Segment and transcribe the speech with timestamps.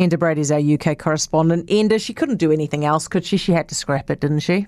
[0.00, 1.68] Enda is our UK correspondent.
[1.68, 3.36] Enda, she couldn't do anything else, could she?
[3.36, 4.66] She had to scrap it, didn't she?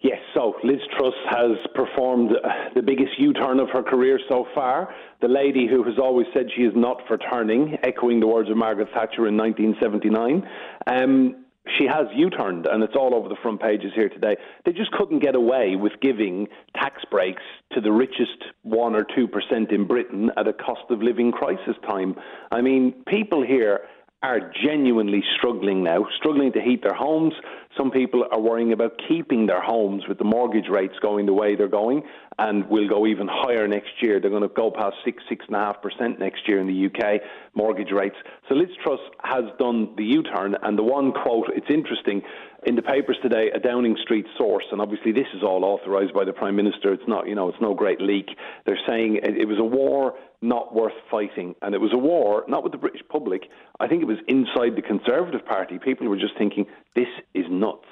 [0.00, 2.30] Yes, so Liz Truss has performed
[2.74, 4.94] the biggest U turn of her career so far.
[5.20, 8.56] The lady who has always said she is not for turning, echoing the words of
[8.56, 10.48] Margaret Thatcher in 1979.
[10.86, 11.44] Um,
[11.78, 14.36] she has U turned, and it's all over the front pages here today.
[14.66, 19.72] They just couldn't get away with giving tax breaks to the richest 1 or 2%
[19.72, 22.16] in Britain at a cost of living crisis time.
[22.52, 23.80] I mean, people here
[24.24, 27.34] are genuinely struggling now, struggling to heat their homes.
[27.76, 31.56] Some people are worrying about keeping their homes with the mortgage rates going the way
[31.56, 32.02] they're going,
[32.38, 34.20] and will go even higher next year.
[34.20, 36.86] They're going to go past six, six and a half percent next year in the
[36.86, 37.20] UK
[37.54, 38.16] mortgage rates.
[38.48, 42.22] So Liz Truss has done the U-turn, and the one quote, it's interesting
[42.66, 46.24] in the papers today, a Downing Street source, and obviously this is all authorised by
[46.24, 46.92] the Prime Minister.
[46.92, 48.28] It's not, you know, it's no great leak.
[48.64, 51.54] They're saying it was a war not worth fighting.
[51.62, 53.48] And it was a war, not with the British public.
[53.80, 55.78] I think it was inside the Conservative Party.
[55.78, 57.88] People were just thinking, this is nuts.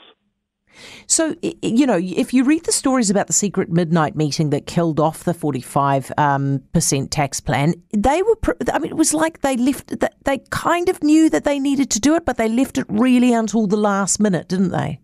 [1.06, 5.00] So, you know, if you read the stories about the secret midnight meeting that killed
[5.00, 8.36] off the 45 um, percent tax plan, they were,
[8.72, 9.92] I mean, it was like they left,
[10.24, 13.32] they kind of knew that they needed to do it, but they left it really
[13.32, 15.00] until the last minute, didn't they?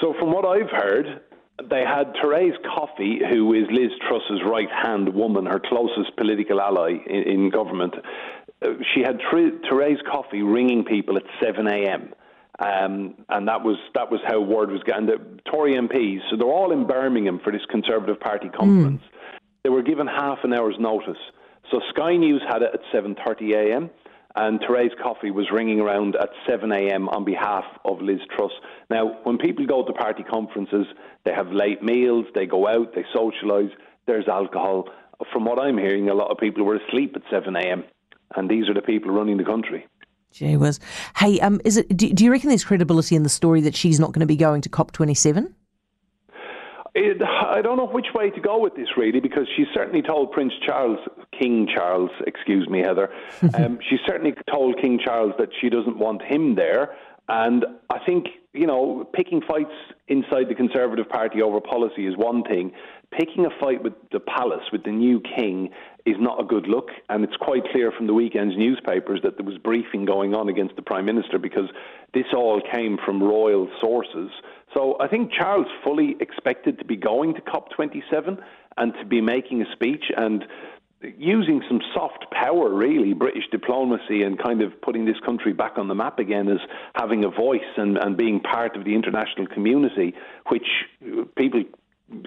[0.00, 1.20] So, from what I've heard,
[1.70, 6.96] they had Therese Coffey, who is Liz Truss's right hand woman, her closest political ally
[7.06, 7.94] in, in government.
[8.60, 12.12] Uh, she had Therese Coffey ringing people at 7 a.m.
[12.58, 15.06] Um, and that was that was how word was getting.
[15.06, 15.18] The
[15.50, 19.02] Tory MPs, so they're all in Birmingham for this Conservative Party conference.
[19.02, 19.18] Mm.
[19.64, 21.18] They were given half an hour's notice.
[21.72, 23.90] So Sky News had it at 7:30 a.m
[24.36, 27.08] and Therese Coffey was ringing around at 7 a.m.
[27.08, 28.50] on behalf of Liz Truss.
[28.90, 30.86] Now, when people go to party conferences,
[31.24, 33.70] they have late meals, they go out, they socialise,
[34.06, 34.88] there's alcohol.
[35.32, 37.84] From what I'm hearing, a lot of people were asleep at 7 a.m.,
[38.36, 39.86] and these are the people running the country.
[40.34, 40.80] Gee whiz.
[41.16, 41.96] Hey, um, is it?
[41.96, 44.34] Do, do you reckon there's credibility in the story that she's not going to be
[44.34, 45.52] going to COP27?
[46.96, 50.32] It, I don't know which way to go with this, really, because she certainly told
[50.32, 50.98] Prince Charles,
[51.40, 53.10] King Charles, excuse me, Heather,
[53.54, 56.96] um, she certainly told King Charles that she doesn't want him there.
[57.28, 59.74] And I think, you know, picking fights
[60.06, 62.70] inside the Conservative Party over policy is one thing.
[63.10, 65.70] Picking a fight with the palace, with the new king,
[66.06, 66.88] is not a good look.
[67.08, 70.76] And it's quite clear from the weekend's newspapers that there was briefing going on against
[70.76, 71.68] the Prime Minister because
[72.14, 74.30] this all came from royal sources.
[74.72, 78.38] So I think Charles fully expected to be going to COP27
[78.76, 80.44] and to be making a speech and
[81.18, 85.88] using some soft power, really, British diplomacy, and kind of putting this country back on
[85.88, 86.58] the map again as
[86.94, 90.14] having a voice and, and being part of the international community,
[90.48, 90.66] which
[91.36, 91.64] people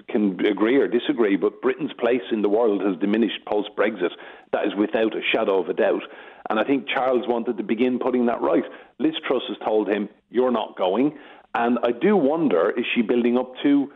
[0.08, 4.10] can agree or disagree, but Britain's place in the world has diminished post Brexit.
[4.52, 6.02] That is without a shadow of a doubt.
[6.50, 8.64] And I think Charles wanted to begin putting that right.
[8.98, 11.16] Liz Truss has told him, You're not going.
[11.54, 13.92] And I do wonder, is she building up to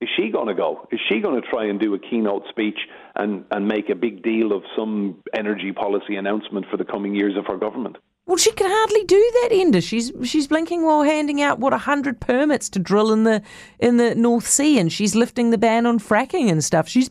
[0.00, 0.88] is she going to go?
[0.90, 2.78] Is she going to try and do a keynote speech
[3.16, 7.36] and, and make a big deal of some energy policy announcement for the coming years
[7.36, 7.96] of her government?
[8.26, 9.82] Well, she can hardly do that, Enda.
[9.82, 13.42] She's she's blinking while handing out what hundred permits to drill in the
[13.80, 16.86] in the North Sea, and she's lifting the ban on fracking and stuff.
[16.88, 17.10] She's,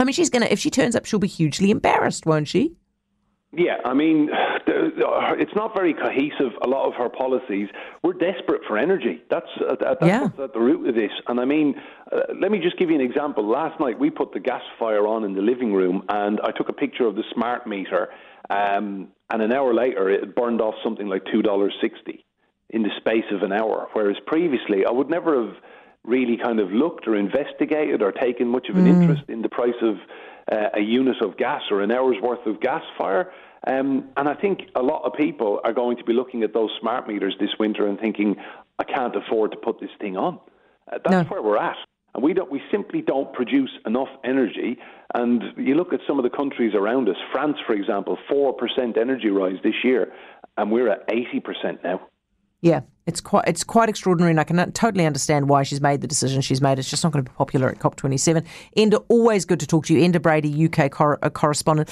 [0.00, 2.74] I mean, she's gonna if she turns up, she'll be hugely embarrassed, won't she?
[3.52, 4.28] Yeah, I mean,
[4.66, 6.52] it's not very cohesive.
[6.62, 7.68] A lot of her policies.
[8.02, 9.22] We're desperate for energy.
[9.30, 10.28] That's uh, that's yeah.
[10.42, 11.10] at the root of this.
[11.26, 11.74] And I mean,
[12.12, 13.48] uh, let me just give you an example.
[13.48, 16.68] Last night we put the gas fire on in the living room, and I took
[16.68, 18.08] a picture of the smart meter.
[18.50, 22.24] Um, and an hour later, it burned off something like two dollars sixty
[22.70, 23.88] in the space of an hour.
[23.94, 25.56] Whereas previously, I would never have
[26.04, 29.02] really kind of looked or investigated or taken much of an mm.
[29.02, 29.96] interest in the price of
[30.50, 33.32] uh, a unit of gas or an hour's worth of gas fire.
[33.66, 36.70] Um, and I think a lot of people are going to be looking at those
[36.80, 38.36] smart meters this winter and thinking,
[38.78, 40.38] I can't afford to put this thing on.
[40.90, 41.34] Uh, that's no.
[41.34, 41.76] where we're at.
[42.14, 44.78] And we, don't, we simply don't produce enough energy.
[45.14, 49.28] And you look at some of the countries around us, France, for example, 4% energy
[49.28, 50.12] rise this year,
[50.56, 52.00] and we're at 80% now.
[52.60, 56.08] Yeah, it's quite it's quite extraordinary, and I can totally understand why she's made the
[56.08, 56.78] decision she's made.
[56.78, 58.44] It's just not going to be popular at COP27.
[58.76, 60.00] Enda, always good to talk to you.
[60.06, 61.88] Enda Brady, UK cor- uh, correspondent.